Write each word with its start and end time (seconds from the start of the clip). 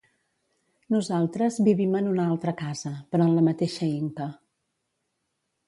Nosaltres 0.93 1.59
vivim 1.67 1.93
en 1.99 2.09
una 2.13 2.25
altra 2.33 2.55
casa, 2.63 2.95
però 3.13 3.29
en 3.29 3.39
la 3.41 3.47
mateixa 3.51 3.91
Inca. 4.01 4.31